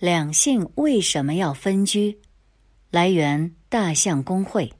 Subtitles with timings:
[0.00, 2.20] 两性为什么要分居？
[2.88, 4.72] 来源：大象公会。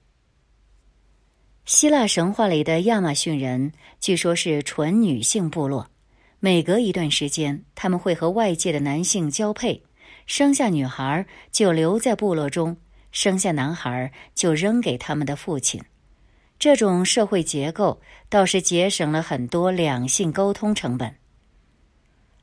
[1.64, 5.90] 希腊神话里的亚马逊人，据说是纯女性部落。
[6.38, 9.82] 每隔一段时间，他们会和外界的男性交配，
[10.26, 12.76] 生下女孩就留在部落中，
[13.10, 15.82] 生下男孩就扔给他们的父亲。
[16.60, 21.12] 这种社会结构倒是节省了很多两性沟通成本。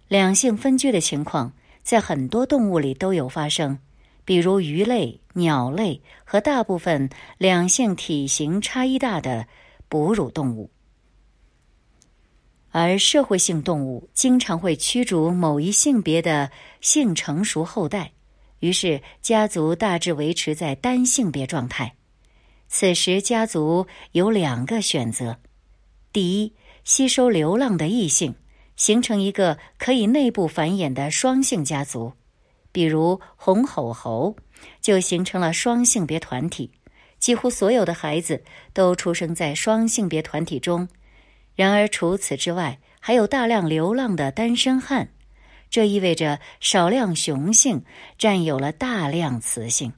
[0.09, 1.53] 两性分居的情况
[1.85, 3.79] 在很多动物里都有发生。
[4.25, 9.47] 比如鱼类、鸟类和大部分两性体型差异大的
[9.87, 10.71] 哺乳动物，
[12.71, 16.49] 而社会性动物经常会驱逐某一性别的
[16.81, 18.13] 性成熟后代，
[18.61, 21.93] 于是家族大致维持在单性别状态。
[22.67, 25.37] 此时，家族有两个选择：
[26.11, 26.51] 第一，
[26.83, 28.33] 吸收流浪的异性，
[28.75, 32.13] 形成一个可以内部繁衍的双性家族。
[32.71, 34.35] 比如红吼猴，
[34.81, 36.71] 就形成了双性别团体，
[37.19, 40.87] 几乎所有的孩子都出生在双性别团体中。
[41.55, 45.09] 然而除此之外，还有大量流浪的单身汉，
[45.69, 47.81] 这意味着少量雄性
[48.17, 49.93] 占有了大量雌性。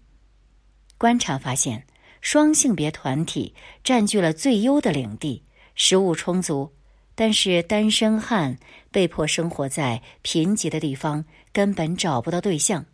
[1.00, 1.88] 观察发现，
[2.22, 6.72] 双性别团体占据了最优的领地，食物充足。
[7.20, 8.60] 但是单身汉
[8.92, 12.86] 被迫生活在贫瘠的地方，根本找不到对象。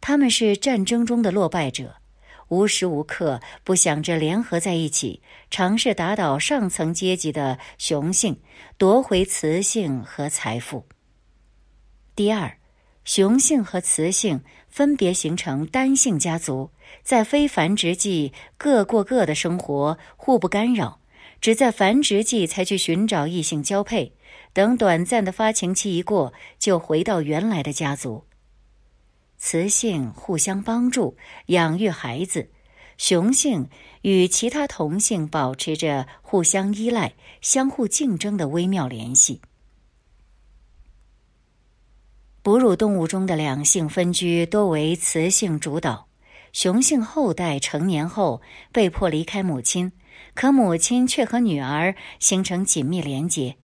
[0.00, 1.94] 他们是战争中的落败者，
[2.48, 8.36] 无时无刻不想着联合在一起，尝试打倒上层阶级的雄性，
[8.76, 10.84] 夺回雌性和财富。
[12.16, 12.58] 第二，
[13.04, 16.72] 雄性和雌性分别形成单性家族，
[17.04, 20.98] 在非繁殖季各过各的生活，互不干扰。
[21.46, 24.12] 只在繁殖季才去寻找异性交配，
[24.52, 28.24] 等短暂的发情期一过，就回到原来的家族。
[29.38, 32.50] 雌性互相帮助养育孩子，
[32.98, 33.68] 雄性
[34.02, 39.40] 与其他同性保持着互相依赖、相互竞争的微妙联系。
[42.42, 46.08] 哺乳动物中的两性分居多为雌性主导，
[46.56, 48.40] 雄性后代成年后
[48.72, 49.92] 被迫离开母亲。
[50.32, 53.56] 可母亲却和女儿形成紧密连结，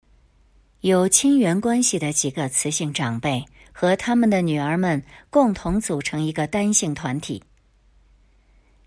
[0.83, 7.43] 有亲缘关系的几个雌性长辈和他们的女儿们共同组成一个单性团体。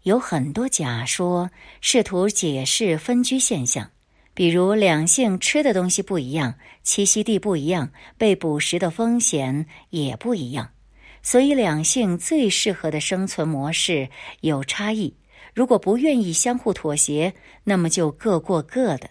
[0.03, 1.49] 有很多假说
[1.81, 3.89] 试图解释分居现象，
[4.35, 7.89] 比如两性吃的东西不一样，栖息地不一样，
[8.19, 10.69] 被捕食的风险也不一样，
[11.25, 14.07] 所以两性最适合的生存模式
[14.41, 15.11] 有差异。
[15.55, 19.09] 如果不愿意相互妥协，那么就各过各的。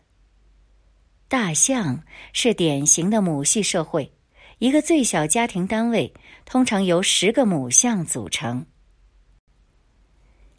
[1.26, 4.12] 大象是典型的母系社会，
[4.58, 6.14] 一个最小家庭单位
[6.44, 8.64] 通常由十个母象组成。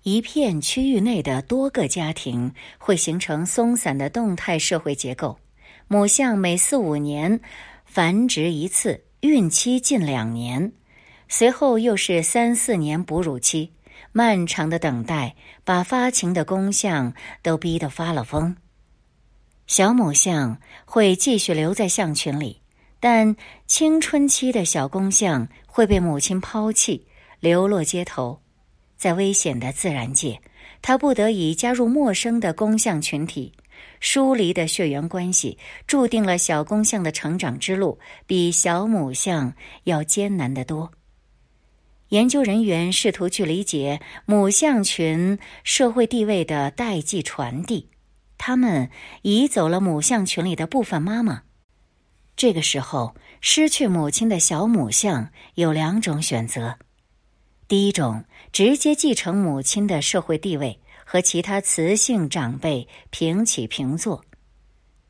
[0.03, 5.39] 一片区域内的多个家庭会形成松散的动态社会结构。
[5.87, 7.39] 母象每四五年
[7.85, 10.73] 繁殖一次，孕期近两年，
[11.27, 13.71] 随后又是三四年哺乳期。
[14.11, 18.55] 漫长的等待把发情的公象都逼得发了疯。
[19.67, 22.61] 小母象会继续留在象群里，
[23.01, 23.35] 但
[23.67, 27.05] 青春期的小公象会被母亲抛弃，
[27.41, 28.39] 流落街头。
[28.95, 30.39] 在危险的自然界，
[30.81, 33.51] 它不得已加入陌生的公象群体。
[33.99, 35.57] 疏离的血缘关系
[35.87, 39.53] 注定了小公象的成长之路比小母象
[39.83, 40.89] 要艰难得多。
[42.09, 47.89] 研究人员试图去理解母象群社会地位的代际传递，
[48.37, 48.89] 他们
[49.23, 51.43] 移走了母象群里的部分妈妈。
[52.35, 56.77] 这个时候，失去母亲的小母象有两种选择：
[57.67, 64.21] 第一种，直接继承母亲的社会地位，和其他雌性长辈平起平坐；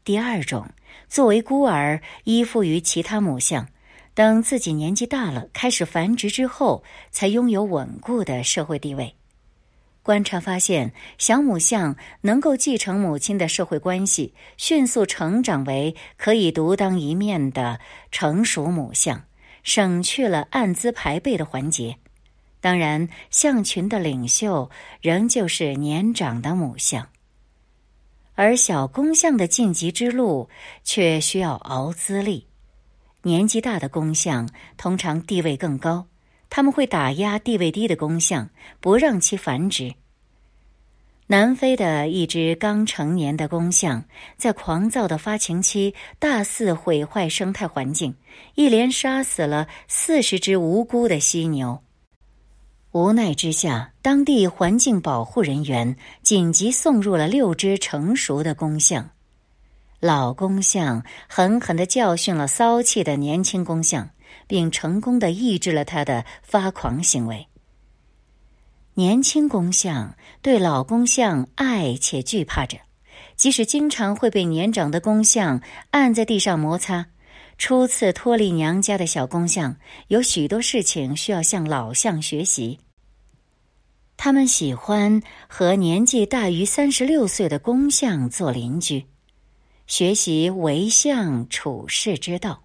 [0.05, 0.69] 第二种，
[1.09, 3.67] 作为孤儿依附于其他母象。
[4.15, 9.13] 等自己年纪大了，开始繁殖之后，才拥有稳固的社会地位。
[10.01, 17.77] 观察发现，小母象能够继承母亲的社会关系，迅速成长为可以独当一面的
[18.09, 19.25] 成熟母象，
[19.63, 21.97] 省去了按资排辈的环节。
[22.61, 24.71] 当然，象群的领袖
[25.01, 27.09] 仍旧是年长的母象，
[28.35, 30.47] 而小公象的晋级之路
[30.85, 32.47] 却需要熬资历。
[33.25, 36.05] 年纪大的公象通常地位更高，
[36.47, 39.95] 他们会打压地位低的公象，不让其繁殖。
[41.25, 44.05] 南非的一只刚成年的公象，
[44.37, 48.13] 在狂躁的发情期大肆毁坏生态环境，
[48.53, 51.81] 一连杀死了四十只无辜的犀牛。
[52.91, 59.09] 无奈之下，当地环境保护人员紧急送入了六只成熟的公象。
[60.05, 64.11] 老公象狠狠地教训了骚气的年轻公象，
[64.45, 67.47] 并成功的抑制了他的发狂行为。
[68.93, 72.77] 年轻公象对老公象爱且惧怕着，
[73.35, 75.59] 即使经常会被年长的公象
[75.89, 77.07] 按在地上摩擦。
[77.57, 79.77] 初次脱离娘家的小公象
[80.09, 82.77] 有许多事情需要向老相学习。
[84.17, 89.07] 他们喜欢和年纪大于三十六岁的公象做邻居，
[89.87, 92.63] 学习为相处世之道。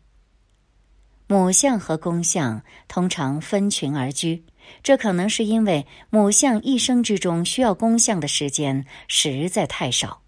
[1.26, 4.44] 母象和公象通常分群而居。
[4.82, 10.22] 这可能是因为母象一生之中需要公象的时间实在太少，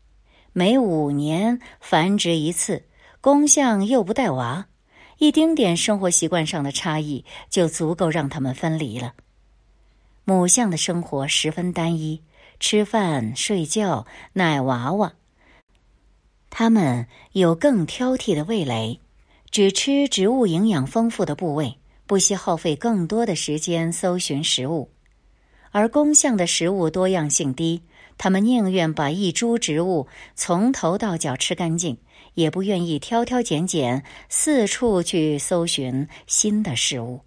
[0.53, 2.85] 每五年繁殖一次，
[3.21, 4.67] 公象又不带娃，
[5.19, 9.15] 一丁点生活习惯上的差异就足够让他们分离了。
[10.25, 12.23] 母象的生活十分单一，
[12.59, 15.13] 吃饭、睡觉、奶娃娃。
[16.55, 19.01] 它们有更挑剔的味蕾，
[19.51, 21.79] 只吃植物营养丰富的部位。
[22.07, 24.91] 不惜耗费更多的时间搜寻食物，
[25.71, 27.81] 而公象的食物多样性低，
[28.19, 31.97] 他们宁愿把一株植物从头到脚吃干净，
[32.35, 37.23] 也不愿意挑挑拣拣四处去搜寻新的事物。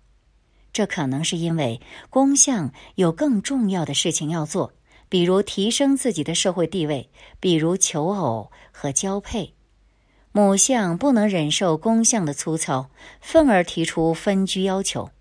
[0.71, 1.81] 这可能是因为
[2.11, 4.73] 公象有更重要的事情要做，
[5.09, 7.09] 比如提升自己的社会地位，
[7.39, 9.53] 比如求偶和交配。
[10.31, 12.89] 母象不能忍受公象的粗糙，
[13.21, 15.11] 愤而提出分居要求。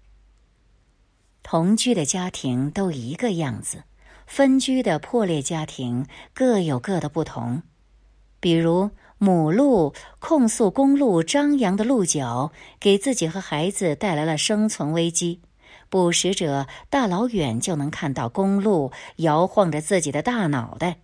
[1.43, 3.85] 同居的家庭都一个样子，
[4.27, 7.63] 分居的破裂家庭各有各的不同。
[8.41, 12.51] 比如，母鹿控诉公鹿张扬的鹿角
[12.81, 15.41] 给自己和孩子带来了生存危机，
[15.95, 20.99] 捕食者大老远就能看到公鹿摇晃着自己的大脑袋，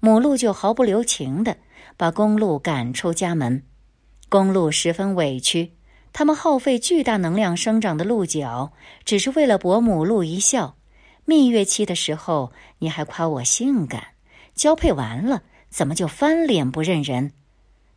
[0.00, 1.58] 母鹿就毫不留情的。
[1.98, 3.64] 把公鹿赶出家门，
[4.30, 5.74] 公鹿十分委屈。
[6.14, 8.72] 他们耗费巨大能量生长的鹿角，
[9.04, 10.78] 只是为了博母鹿一笑。
[11.26, 14.00] 蜜月期的时候，你还夸我性感；
[14.54, 17.32] 交配完了，怎么就翻脸不认人？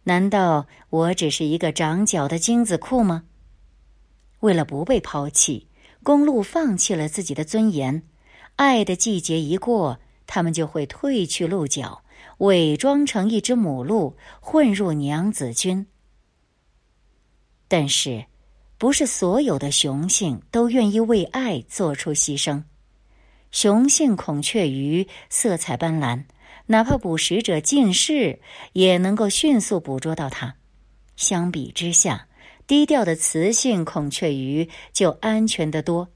[0.03, 3.23] 难道我只是一个长角的精子库吗？
[4.41, 5.69] 为了不被抛弃，
[6.03, 8.03] 公鹿放弃了自己的尊严。
[8.56, 12.03] 爱的季节一过，他们就会褪去鹿角。
[12.38, 15.86] 伪装成一只母鹿，混入娘子军。
[17.68, 18.25] 但是，
[18.80, 22.63] 不是所有的雄性都愿意为爱做出牺牲。
[23.51, 26.24] 雄性孔雀鱼色彩斑斓，
[26.65, 28.39] 哪怕捕食者近视
[28.74, 30.56] 也能够迅速捕捉到它。
[31.15, 32.27] 相比之下，
[32.71, 36.07] 低调的雌性孔雀鱼就安全得多。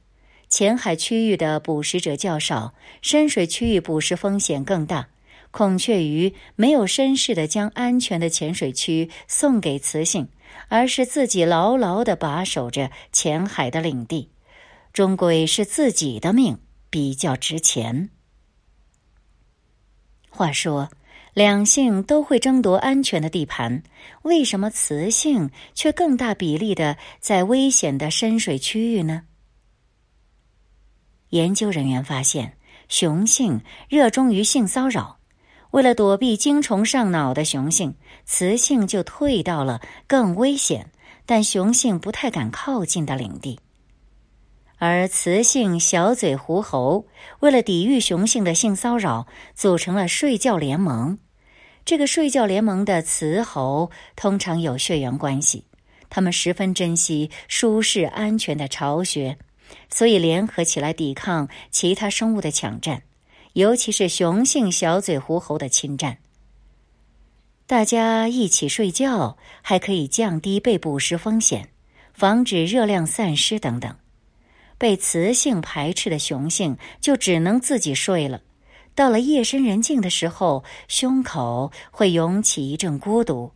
[0.48, 5.10] 浅海区域的捕食者较少，深水区域捕食风险更大。
[5.52, 10.30] 孔雀鱼没有绅士的将安全的浅水区送给雌性，
[10.69, 14.30] 而是自己牢牢的把守着浅海的领地，
[14.94, 16.58] 终归是自己的命
[16.90, 18.12] 比较值钱。
[20.30, 20.90] 话说，
[21.36, 23.84] 两性都会争夺安全的地盘，
[24.22, 29.24] 为什么雌性却更大比例的在危险的深水区域呢？
[31.32, 32.56] 研究人员发现，
[32.88, 35.18] 雄性热衷于性骚扰。
[35.72, 40.89] 为了躲避精虫上脑的雄性，雌性就退到了更危险
[41.25, 43.60] 但雄性不太敢靠近的领地。
[44.77, 47.06] 而雌性小嘴狐猴
[47.42, 51.20] 为了抵御雄性的性骚扰，组成了睡觉联盟。
[51.86, 55.65] 这个睡觉联盟的雌猴通常有血缘关系，
[56.10, 59.38] 他们十分珍惜舒适安全的巢穴，
[59.92, 63.04] 所以联合起来抵抗其他生物的抢占。
[63.54, 66.18] 尤其是雄性小嘴狐猴的侵占，
[67.68, 71.70] 大家一起睡觉还可以降低被捕食风险，
[72.13, 73.96] 防止热量散失等等。
[74.77, 78.42] 被雌性排斥的雄性就只能自己睡了。
[78.96, 83.52] 到了夜深人静的时候，胸口会涌起一阵孤独，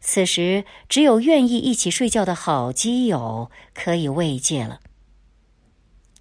[0.00, 4.80] 此时只有愿意一起睡觉的好基友可以慰藉了。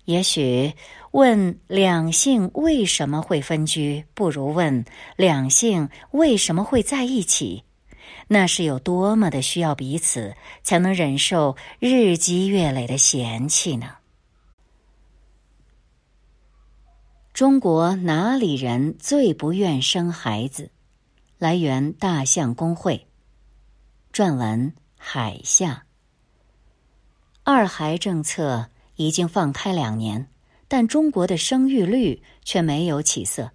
[0.04, 0.74] 也许。
[1.12, 4.84] 问两性为什么会分居，不如问
[5.16, 7.64] 两性为什么会在一起。
[8.28, 13.92] 那是有多么的需要彼此，才能忍受日积月累的嫌弃呢？
[17.36, 20.72] 中国哪里人最不愿生孩子？
[21.38, 23.08] 来源：大象公会。
[24.14, 25.84] 撰文：海夏。
[27.44, 30.30] 二孩政策已经放开两年，
[30.70, 33.52] 但中国的生育率却没有起色。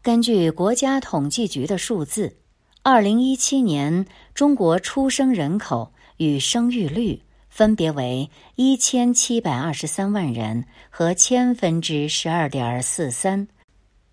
[0.00, 2.38] 根据国家统计局的数字，
[2.82, 7.22] 二零一七年中国出生人口与生育率。
[7.58, 13.48] 分别为一千七百二十三万人和千分之十二点四三，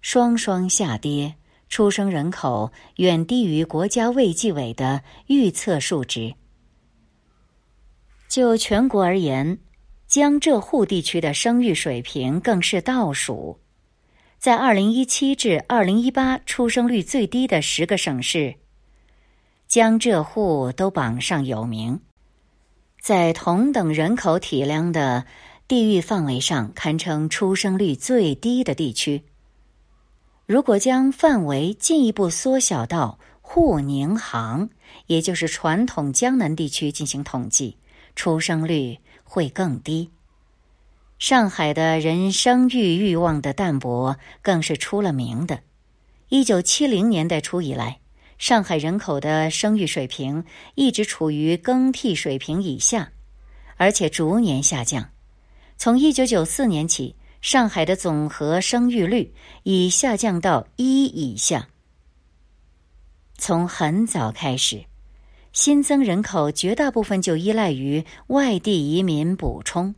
[0.01, 1.35] 双双下跌，
[1.69, 6.33] 出生人口远低于国家卫计委的预测数值。
[8.27, 9.59] 就全国而言，
[10.07, 13.59] 江浙沪地区的生育水平更是倒数，
[14.39, 18.55] 在二零一七至二零一八出生率最低的十个省市，
[19.67, 22.01] 江浙沪都榜上有名。
[23.05, 25.25] 在同等人口体量的
[25.67, 29.21] 地域范围上，堪称出生率最低的地区。
[30.47, 34.71] 如果将范围进一步缩小到沪宁杭，
[35.05, 37.77] 也就是传统江南地区进行统计，
[38.15, 40.09] 出生率会更低。
[41.19, 45.59] 上海的人生育欲望的淡薄更是出了名的。
[46.29, 47.99] 一九七零年代初以来。
[48.37, 50.43] 上海人口的生育水平
[50.75, 53.11] 一直处于更替水平以下，
[53.77, 55.09] 而且逐年下降。
[55.77, 61.69] 从一九九四年起，上海的总和生育率已下降到一以下。
[63.37, 64.85] 从很早开始，
[65.51, 69.93] 新增人口绝大部分就依赖于外地移民补充。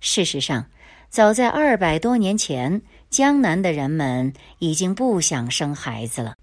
[0.00, 0.66] 事实上，
[1.08, 6.34] 早在二百多年前，江南的人们已经不想生孩子了。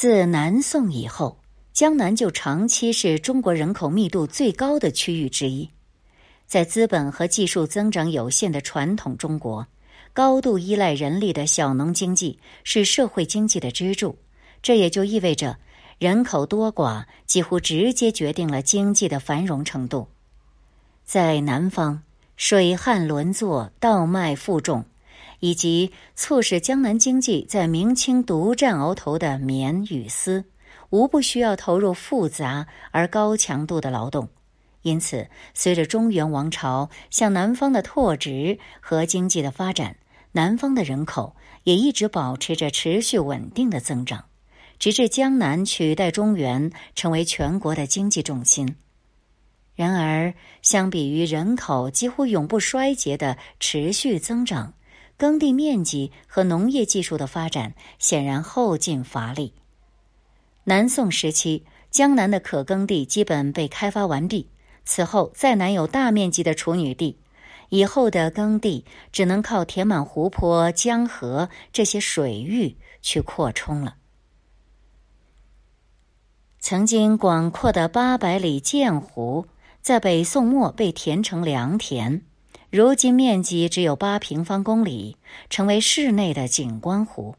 [0.00, 1.40] 自南宋以后，
[1.72, 5.68] 江南就长期是中国人口密度最高的区域之一。
[6.46, 9.66] 在资本和技术增长有限的传统中国，
[10.12, 14.16] 高度依赖人力的小农经济是社会经济的支柱。
[14.62, 15.58] 这也就意味着，
[15.98, 20.06] 人口多寡几乎直接决定了经济的繁荣程度。
[21.04, 22.04] 在南方，
[22.36, 24.84] 水旱轮作，稻麦负重。
[25.40, 30.44] 以及促使江南经济在明清独占鳌头的棉与丝，
[30.90, 34.28] 无不需要投入复杂而高强度的劳动。
[34.82, 39.96] 因此，随着中原王朝向南方的拓殖和经济的发展，
[40.32, 44.24] 南方的人口也一直保持着持续稳定的增长，
[44.78, 48.76] 直至江南取代中原成为全国的经济重心。
[49.74, 54.72] 然而，相比于人口几乎永不衰竭的持续增长，
[55.18, 59.52] 耕地面积和农业技术的发展显然后劲乏力。
[60.62, 64.48] 南宋时期，江南的可耕地基本被开发完毕，
[64.84, 67.18] 此后再难有大面积的处女地，
[67.68, 73.96] 以后的耕地只能靠填满湖泊、江河这些水域去扩充了。
[76.60, 79.46] 曾经广阔的八百里涧湖，
[79.82, 82.22] 在北宋末被填成良田。
[82.70, 85.16] 如今面积只有八平方公里，
[85.48, 87.34] 成为市内的景观湖，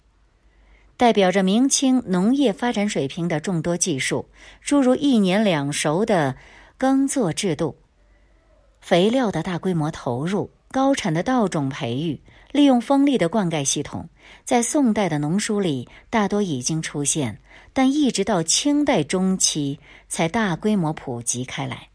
[0.97, 4.27] 代表着明清农业发展水平的众多技术，
[4.59, 6.35] 诸如一年两熟的
[6.79, 7.77] 耕作制度、
[8.81, 12.19] 肥料的大规模投入、高产的稻种培育、
[12.51, 14.09] 利用风力的灌溉系统，
[14.43, 17.39] 在宋代的农书里大多已经出现，
[17.71, 21.89] 但一直到清代中期才大规模普及开来。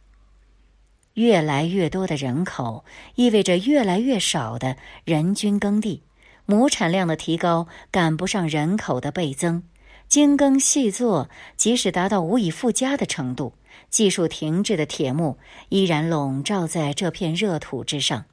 [1.14, 6.02] 越来越多的人口意味着越来越少的人均耕地，
[6.44, 9.62] 亩产量的提高赶不上人口的倍增，
[10.08, 13.54] 精耕细作即使达到无以复加的程度，
[13.90, 18.24] 技术停滞的铁幕依然笼罩在这片热土之上。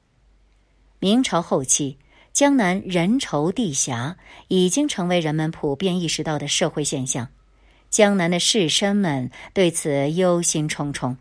[0.98, 1.98] 明朝后期，
[2.32, 4.16] 江南人稠地狭
[4.48, 7.28] 已经成为人们普遍意识到的社会现象，
[7.90, 11.16] 江南的士绅们对此忧心忡忡。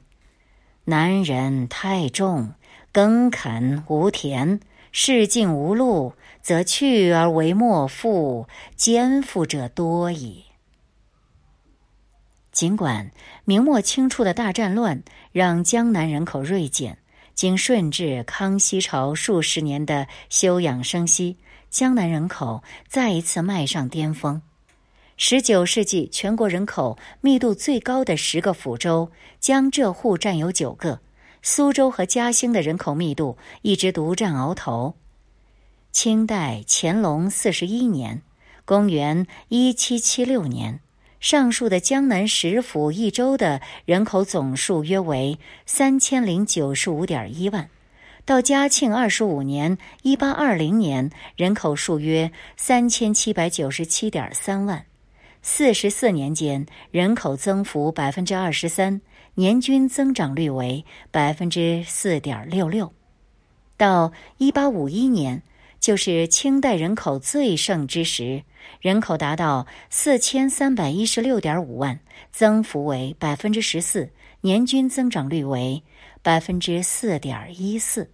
[0.86, 2.54] 男人太重，
[2.92, 4.60] 耕垦无田，
[4.92, 10.44] 市境无路，则去而为莫复，肩负者多矣。
[12.52, 13.12] 尽管
[13.46, 16.98] 明末清初的大战乱让江南人口锐减，
[17.36, 21.38] 经顺治、康熙朝数十年的休养生息，
[21.70, 24.42] 江南人口再一次迈上巅峰。
[25.24, 31.00] 十九世纪，全国人口密度最高的十个府州，江浙沪占有九个，
[31.44, 34.96] 苏州和嘉兴的人口密度一直独占鳌头。
[35.92, 38.24] 清代乾隆四十一年
[38.66, 40.80] （公元一七七六年），
[41.22, 45.38] 上述的江南十府一州的人口总数约为
[45.68, 47.70] 三千零九十五点一万，
[48.26, 54.84] 到嘉庆二十五年（一八二零年），人口数约三千七百九十七点三万。
[55.42, 59.02] 四十四年间，人口增幅百分之二十三，
[59.34, 62.94] 年均增长率为百分之四点六六。
[63.76, 65.42] 到一八五一年，
[65.80, 68.44] 就是清代人口最盛之时，
[68.80, 72.00] 人口达到四千三百一十六点五万，
[72.32, 75.82] 增幅为百分之十四，年均增长率为
[76.22, 78.12] 百分之四点一四。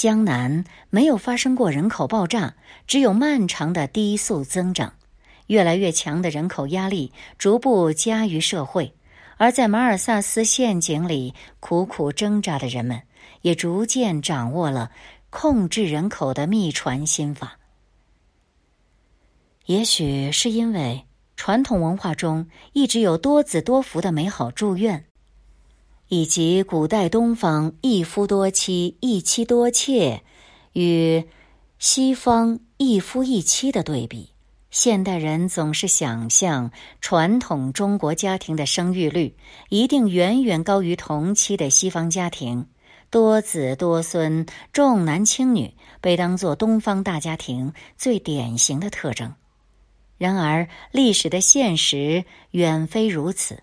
[0.00, 2.54] 江南没有发生过人口爆炸，
[2.86, 4.94] 只有漫长的低速增长。
[5.48, 8.94] 越来越强的人口压力逐步加于社会，
[9.36, 13.02] 而在马尔萨斯陷阱里苦苦挣扎的人们，
[13.42, 14.90] 也逐渐掌握了
[15.28, 17.58] 控制人口的秘传心法。
[19.66, 21.04] 也许是因为
[21.36, 25.04] 传统文化中一直有多子多福的美好祝愿。
[26.10, 30.22] 以及古代东方一夫多妻、一妻多妾，
[30.72, 31.24] 与
[31.78, 34.30] 西方一夫一妻的对比，
[34.72, 39.36] 现代人总是想象传统中国家庭的生育率
[39.68, 42.66] 一定远远高于同期的西方家庭，
[43.08, 49.32] 多子多孙、重男轻女被当作东方大家庭最典型的特征。
[50.18, 53.62] 然而，历史的现实远非如此。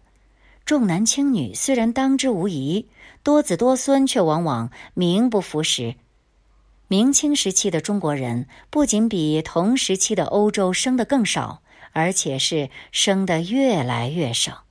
[0.68, 2.88] 重男轻女虽然当之无疑，
[3.24, 5.96] 多子多孙却往往名不符实。
[6.90, 11.62] 明清时期的中国人不仅比同时期的欧洲生的更少，
[11.94, 14.66] 而且是生的越来越少。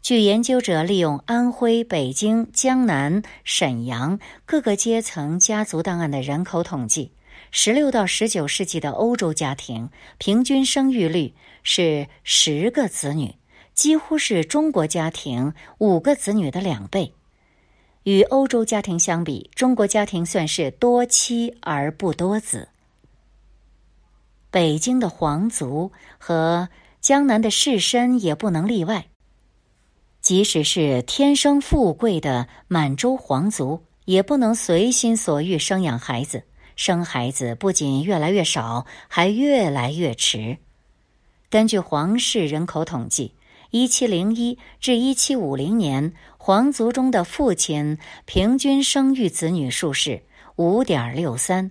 [0.00, 7.12] 据研究者利用安徽、北京、江南、沈阳各个阶层家族档案的人口统计，
[7.50, 13.34] 十六到十九世纪的欧洲家庭平均生育率是十个子女。
[13.78, 17.12] 几乎是中国家庭五个子女的两倍。
[18.02, 22.70] 与欧洲家庭相比，中国家庭算是多妻而不多子。
[24.50, 26.68] 北京的皇族和
[27.00, 29.06] 江南的士绅也不能例外。
[30.20, 36.42] 即使是天生富贵的满洲皇族，也不能随心所欲生养孩子，
[36.74, 40.58] 生孩子不仅越来越少，还越来越迟。
[41.48, 43.34] 根据皇室人口统计。
[43.70, 50.22] 一七零一至一七五零年，皇族中的父亲平均生育子女数是
[50.56, 51.70] 五点六三；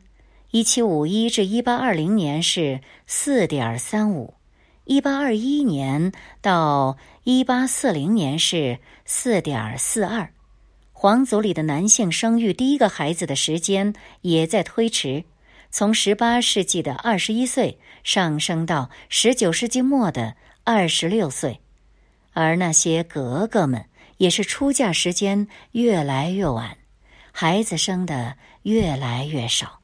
[0.52, 4.36] 一七五一至一八二零年是四点三五；
[4.84, 10.32] 一八二一年到一八四零年是四点四二。
[10.94, 15.24] 皇族里的男性生育第一个孩子的时间也在推迟，
[15.72, 21.60] 从十八世纪的二十一岁上升到十九世纪末的二十六岁。
[22.40, 23.84] 而那些格格们
[24.18, 26.78] 也是出嫁时间越来越晚，
[27.32, 29.80] 孩子生的越来越少。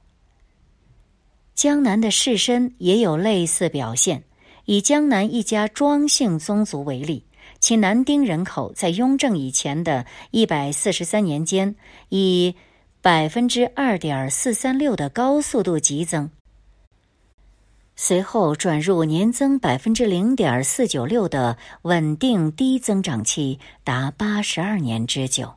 [1.56, 4.24] 江南的士绅也有类似表现。
[4.66, 7.26] 以江南一家庄姓宗族为例，
[7.60, 11.76] 其男丁人口在雍正以前的一百四十三年间，
[12.10, 12.56] 以
[13.02, 16.30] 百分之二点四三六的高速度急增。
[17.96, 25.54] 随后转入年增百分之零点四九六的稳定低增长期，达八十二年之久，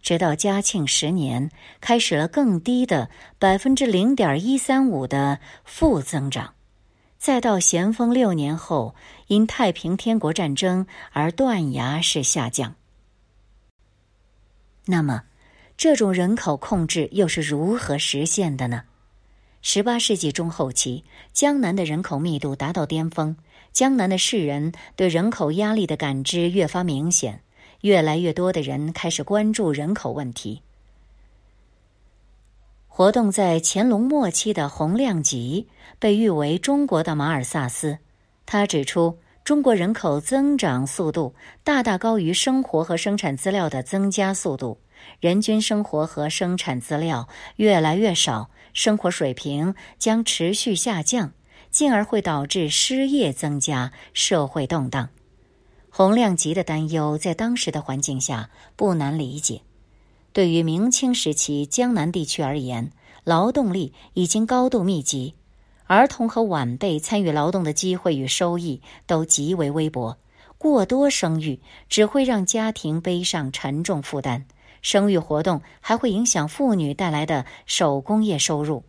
[0.00, 1.50] 直到嘉庆十年
[1.82, 6.54] 开始了更低的百分之零点一三五的负增长，
[7.18, 8.94] 再到咸丰六年后
[9.26, 12.74] 因太平天国战争而断崖式下降。
[14.86, 15.24] 那么，
[15.76, 18.84] 这种人口控制又是如何实现的呢？
[19.66, 23.34] 十八世纪中后期，江南的人口密度达到巅峰，
[23.72, 27.40] 江南的士人对人口压力的感知越发明显，
[27.80, 30.60] 越来越多的人开始关注人口问题。
[32.88, 35.66] 活动在乾隆末期的洪亮吉
[35.98, 37.96] 被誉为中国的马尔萨斯，
[38.44, 44.78] 他指出，中国人口增长速度大大高于生活和生产资料的增加速度，
[45.20, 48.50] 人均生活和生产资料越来越少。
[48.72, 51.32] 生活水平将持续下降，
[51.70, 55.10] 进而会导致失业增加、社会动荡。
[55.90, 59.60] 洪亮吉的担忧在当时的环境下不难理解。
[60.32, 62.90] 对于明清时期江南地区而言，
[63.22, 65.34] 劳动力已经高度密集，
[65.86, 70.18] 儿童和晚辈参与劳动的机会与收益都极为微薄。
[70.58, 74.46] 过多生育只会让家庭背上沉重负担。
[74.84, 78.84] 生育活动还会影响妇女带来的手工业收入。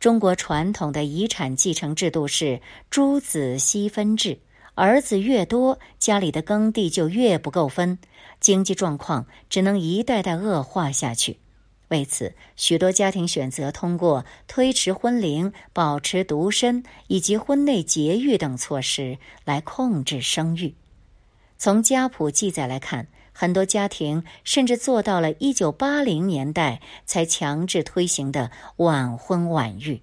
[0.00, 4.40] 中国传统的遗产继承制度是诸子析分制，
[4.74, 7.98] 儿子越多，家里的耕地就越不够分，
[8.40, 11.38] 经济状况只能一代代恶化下去。
[11.88, 20.74] 为此，许多家庭选择通过推迟婚龄、保持独身以及婚内节育等措施来控制生育。
[21.58, 23.06] 从家谱记载来看，
[23.42, 30.00] 很多家庭甚至做到了一九八零年代才强制推行的晚婚晚育。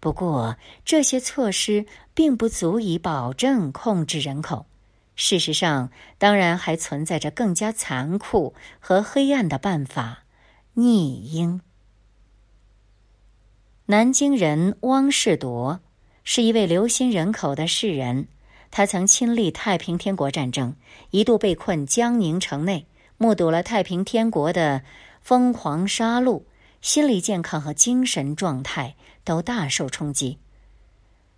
[0.00, 4.66] 不过，这些措施并不足以保证控制人口。
[5.14, 10.24] 事实上，当然还存在着更加残酷和黑暗的办法。
[10.74, 11.62] 逆婴。
[13.86, 15.80] 南京人汪士铎
[16.22, 18.28] 是一位留心人口的士人，
[18.70, 20.74] 他曾亲历太平天国战争，
[21.10, 24.82] 一度被困江宁城内，目睹了太平天国的
[25.22, 26.42] 疯狂杀戮，
[26.80, 30.38] 心理健康和精神状态都大受冲击。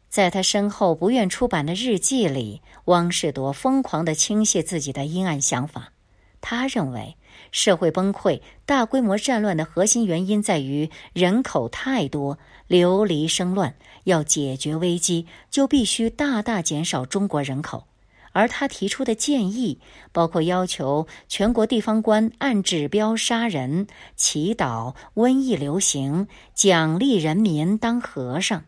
[0.08, 5.92] 在他身后不愿出版的日记里，汪士铎疯狂的倾泻自己的阴暗想法。
[6.40, 7.16] 他认为。
[7.50, 13.74] 社会崩溃、大规模战乱的核心原因在于人口太多，流离生乱。
[14.04, 17.84] 要解决危机，就必须大大减少中国人口。
[18.32, 19.80] 而他提出的建议
[20.12, 28.64] 包括要求全国地方官按指标杀人、祈祷瘟疫流行、奖励人民当和尚。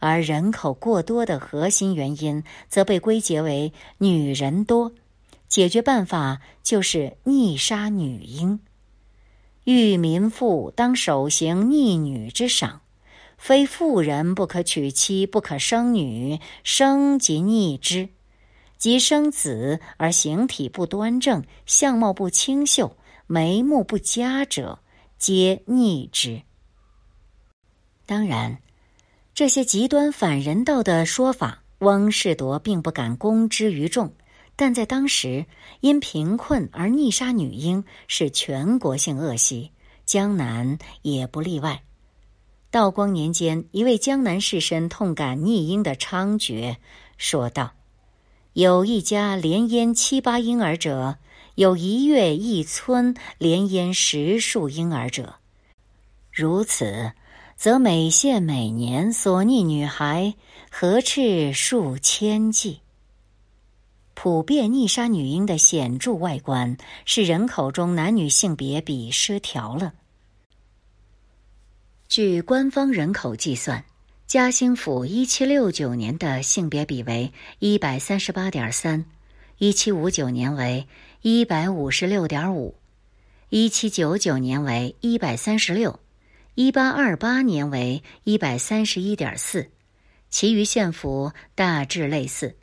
[0.00, 4.92] 而人口过多的核心原因，则被归结为女人多。
[5.48, 8.60] 解决办法就是逆杀女婴，
[9.64, 12.82] 欲民妇当首行逆女之赏，
[13.38, 18.10] 非妇人不可娶妻，不可生女，生即逆之，
[18.76, 24.80] 即生子而形体不端正，相貌不清秀，眉目不佳者，
[25.18, 26.42] 皆逆之。
[28.04, 28.58] 当然，
[29.34, 34.12] 这些极端反人道的说法，汪士铎并不敢公之于众。
[34.60, 35.46] 但在当时，
[35.82, 39.70] 因贫困而溺杀女婴是全国性恶习，
[40.04, 41.84] 江南也不例外。
[42.68, 46.74] 道光年间，一位江南士绅痛感溺婴的猖獗，
[47.16, 47.74] 说道
[48.52, 51.18] ：“有一家连淹七八婴儿者，
[51.54, 55.36] 有一月一村连淹十数婴儿者，
[56.32, 57.12] 如此，
[57.54, 60.34] 则每县每年所溺女孩，
[60.68, 62.80] 何赤数千计。”
[64.20, 69.94] 普遍溺杀女婴的显著外观是人口中男女性别比失调了。
[72.08, 73.84] 据官方人口计算，
[74.26, 79.04] 嘉兴府一七六九年的性别比为一百三十八点三，
[79.58, 80.88] 一七五九年为
[81.22, 82.74] 一百五十六点五，
[83.50, 86.00] 一七九九年为一百三十六，
[86.56, 89.70] 一八二八年为一百三十一点四，
[90.28, 92.56] 其余县府大致类似。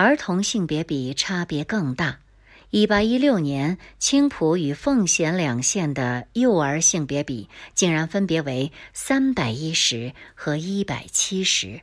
[0.00, 2.20] 儿童性别比差别更大。
[2.70, 11.80] 一八一六年，青浦与奉贤两县的幼儿性别比竟然分别为三百一十和一百七十。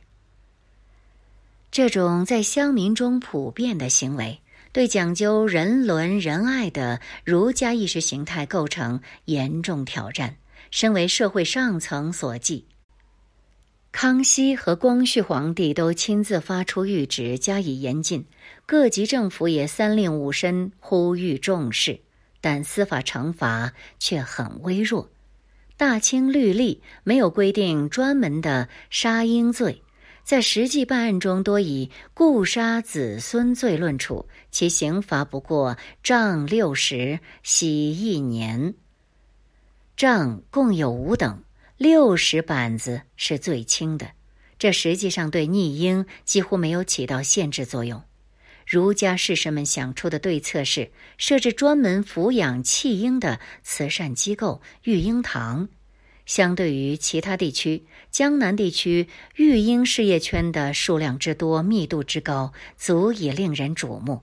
[1.70, 4.40] 这种在乡民中普遍的行为，
[4.72, 10.36] 对讲究人伦仁爱的儒家意识形态构成严重挑战。
[10.70, 12.64] 身为社会上层所忌。
[13.98, 18.26] 康熙和光绪皇帝都亲自发出谕旨加以严禁，
[18.66, 21.98] 各级政府也三令五申呼吁重视，
[22.42, 25.08] 但司法惩罚却很微弱。
[25.78, 29.80] 大清律例没有规定专门的杀婴罪，
[30.22, 38.74] 在实际办案中多以故杀子孙罪论处，其刑罚不过杖六十，洗一年。
[39.96, 41.42] 杖共有五等。
[41.78, 44.12] 六十板子是最轻的，
[44.58, 48.02] 这实际上对逆婴几乎没有起到限制作用。
[48.66, 55.68] 儒家士绅们想出的对策是设置专门抚养弃婴的慈善机构——育婴堂。
[56.24, 64.22] 相对于其他地区，江南地区育婴事业圈的数量之多、密度之高，足以令人瞩目。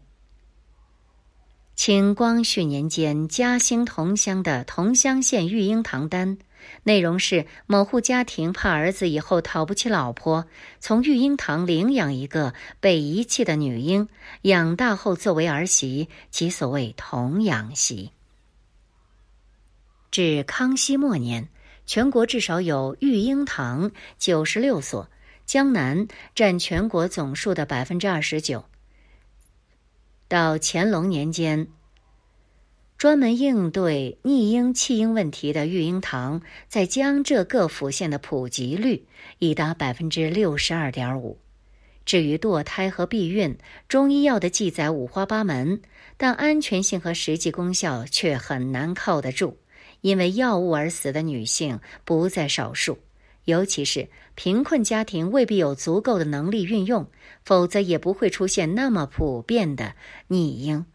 [1.75, 6.39] 清光绪年间，嘉兴同乡的同乡县育婴堂单。
[6.83, 10.45] 内容是某户家庭怕儿子以后讨不起老婆，
[10.79, 14.07] 从育婴堂领养一个被遗弃的女婴，
[14.43, 18.11] 养大后作为儿媳，即所谓童养媳。
[20.11, 21.49] 至康熙末年，
[21.85, 25.09] 全国至少有育婴堂九十六所，
[25.45, 28.65] 江南占全国总数的百分之二十九。
[30.27, 31.67] 到乾隆年间。
[33.03, 39.03] 专门应对逆婴弃婴问题的育婴堂，在江浙各府县的普及率
[39.39, 41.37] 已达百分之六十二点五。
[42.05, 43.57] 至于堕胎和避孕，
[43.89, 45.81] 中医药的记载五花八门，
[46.15, 49.57] 但安全性和实际功效却很难靠得住。
[49.99, 52.99] 因为药物而死的女性不在少数，
[53.43, 57.05] 尤其是贫困家庭未必有足够的能力运用，
[57.43, 59.93] 否则也不会出现那么普遍的
[60.29, 60.85] 逆婴。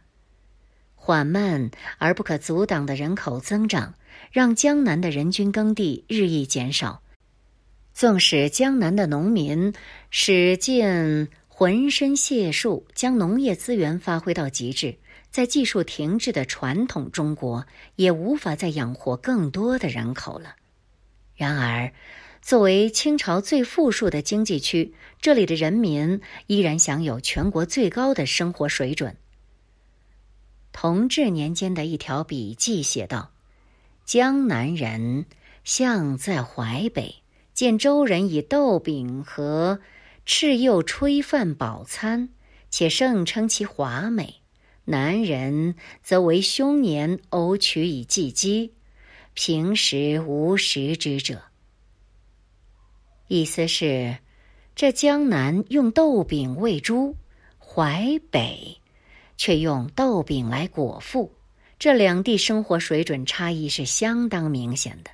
[1.08, 3.94] 缓慢而不可阻挡的人口增长，
[4.30, 7.00] 让江南的人均耕地日益减少。
[7.94, 9.72] 纵使江南的农民
[10.10, 14.98] 使尽浑身解数，将农业资源发挥到极致。
[15.30, 17.66] 在技术停滞的传统中国，
[17.96, 20.56] 也无法再养活更多的人口了。
[21.34, 21.90] 然而，
[22.42, 24.92] 作为清朝最富庶的经济区，
[25.22, 29.16] 这里的人民依然享有全国最高的生活水准。
[30.80, 33.32] 同治年间的一条笔记写道
[34.06, 35.26] ：“江南人
[35.64, 37.16] 向在淮北，
[37.52, 39.80] 见周人以豆饼和
[40.24, 42.28] 赤柚炊饭饱餐，
[42.70, 44.36] 且盛称其华美。”
[44.86, 48.72] 南人则为凶年偶取以祭鸡，
[49.34, 51.42] 平时无食之者。
[53.26, 54.18] 意思是，
[54.76, 57.16] 这江南用豆饼喂猪，
[57.58, 58.78] 淮北
[59.38, 61.32] 却用豆饼来果腹，
[61.78, 65.10] 这两地生活水准差异是相当明显的。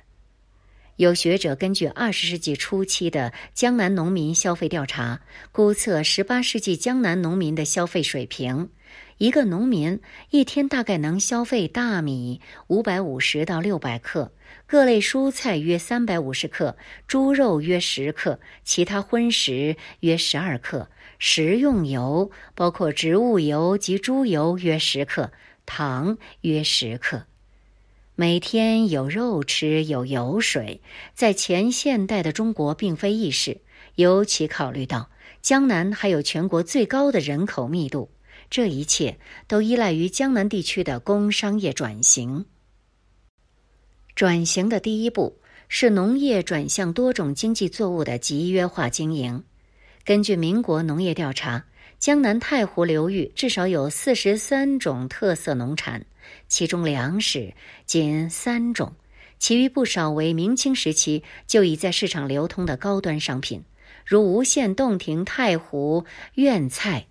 [0.97, 8.69] 有学者根据二十世纪初期的江南农民消费调查，估测十八世纪江南农民的消费水平。
[9.17, 14.33] 一个农民一天大概能消费大米五百五十到六百克，
[14.65, 25.31] 各类蔬菜约三百五十克，猪肉约十克，其他荤食约十二克，食用油包括植物油及猪油约十克，
[25.65, 27.25] 糖约十克。
[28.15, 30.81] 每天有肉吃，有油水，
[31.13, 33.61] 在前现代的中国并非易事，
[33.95, 35.09] 尤其考虑到
[35.41, 38.09] 江南还有全国最高的人口密度。
[38.49, 42.45] 这一切都依赖于江南地区的工商业转型。
[44.15, 49.43] 转型的第一步是农业转向多种经济作物的集约化经营。
[50.05, 51.65] 根据民国农业调查，
[51.97, 56.05] 江南太湖流域至少有四十三种特色农产，
[56.47, 57.55] 其中粮食
[57.87, 58.93] 仅三种，
[59.39, 63.63] 其余不少为明清时期就已在市场流通的高端商品，
[64.05, 67.07] 如无限洞庭太湖苑菜。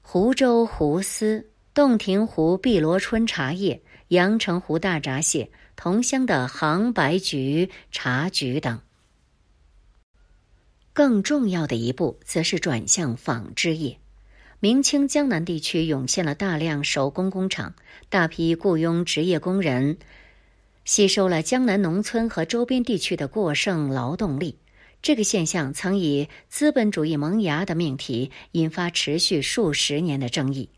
[0.00, 8.80] 湖州湖丝、洞庭湖碧螺春茶叶、阳澄湖大闸蟹、桐乡的杭白菊、茶菊等。
[10.92, 13.96] 更重要的一步，则是转向纺织业。
[14.58, 17.74] 明清江南地区涌现了大量手工工厂，
[18.08, 19.96] 大批雇佣职业工人，
[20.84, 24.56] 吸收了江南农村和周边地区的过剩劳动力。
[25.00, 30.68] 这个现象曾以资本主义萌芽的命题引发持续数十年的争议。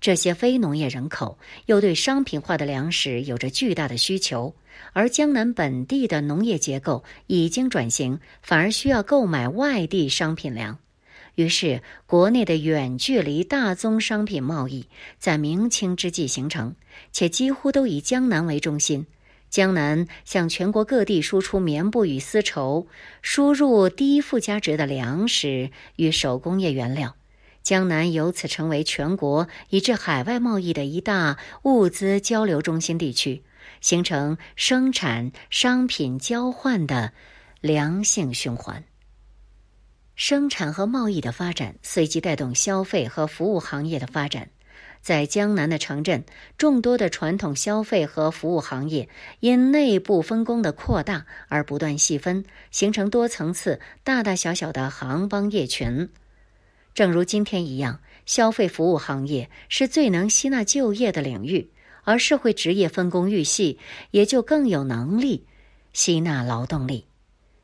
[0.00, 4.54] 这些非农业人口又对商品化的粮食有着巨大的需求，
[4.92, 10.78] 而江南本地的农业结构已经转型，反而需要购买外地商品粮。
[11.34, 14.86] 于是，国内的远距离大宗商品贸易
[15.18, 16.74] 在明清之际形成，
[17.12, 19.06] 且几乎都以江南为中心。
[19.50, 22.86] 江南向全国各地输出棉布与丝绸，
[23.22, 27.14] 输入低附加值的粮食与手工业原料，
[27.66, 33.42] 江南由此成为全国以至海外贸易的一大物资交流中心地区，
[33.80, 37.12] 形成生产商品交换的
[37.60, 38.84] 良性循环。
[40.14, 44.48] 生产和贸易的发展，随即带动消费和服务行业的发展。
[45.00, 46.24] 在江南的城镇，
[46.56, 49.08] 众多的传统消费和服务行业
[49.40, 56.08] 因内部分工的扩大而不断细分，形成多层次、大大小小的行帮业群。
[56.96, 61.70] 正如今天一样，消费服务行业是最能吸纳就业的领域，
[62.04, 63.78] 而社会职业分工愈细，
[64.12, 65.44] 也就更有能力
[65.92, 67.04] 吸纳劳动力。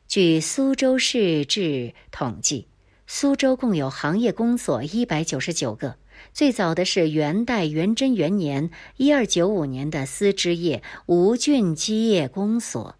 [0.07, 2.67] 据苏州市志统计，
[3.07, 5.95] 苏州共有行业公所一百九十九个。
[6.31, 12.95] 最早的是元代元贞元年（一二九五年）的丝织业吴郡机业公所，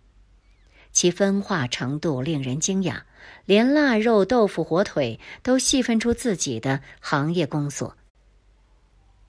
[0.91, 3.01] 其分化程度令人惊讶，
[3.45, 7.95] 连腊肉、豆腐、火腿都细分出自己的行业工所。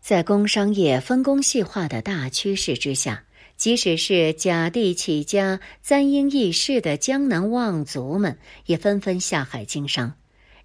[0.00, 3.24] 在工商业分工细化的大趋势之下，
[3.56, 10.14] 即使是甲地起家、簪缨易逝的江南望族们，也纷纷下海经商。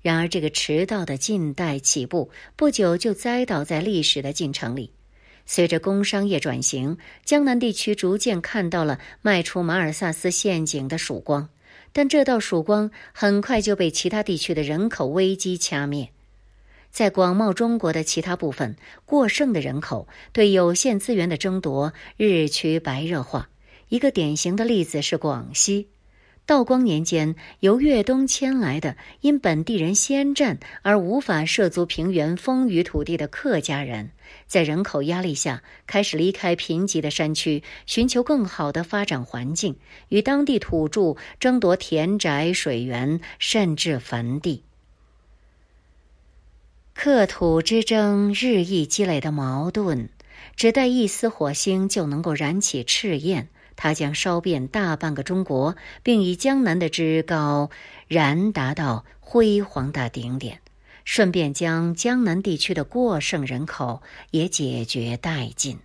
[0.01, 4.91] 然而，这个迟到的近代起步，不久就栽倒在历史的进程里。
[5.45, 11.49] 随着工商业转型，江南地区逐渐看到了迈出马尔萨斯陷阱的曙光。
[11.91, 16.10] 但这道曙光很快就被其他地区的人口危机掐灭。
[16.91, 18.75] 在广袤中国的其他部分，
[19.06, 23.49] 过剩的人口对有限资源的争夺日趋白热化。
[23.89, 25.88] 一个典型的例子是广西。
[26.49, 34.09] 道光年间，由粤东迁来的因本地人先占而无法涉足平原丰腴土地的客家人，
[34.47, 39.75] 在人口压力下开始离开贫瘠的山区，寻求更好的发展环境，
[40.07, 44.63] 与当地土著争夺田宅、水源，甚至坟地。
[46.95, 50.09] 克土之争日益积累的矛盾，
[50.55, 53.49] 只待一丝火星就能够燃起赤焰。
[53.82, 57.70] 他将烧遍大半个中国，并以江南的之高
[58.10, 60.60] 燃达到辉煌的顶点，
[61.06, 65.80] 顺便将江南地区的过剩人口也解决殆尽。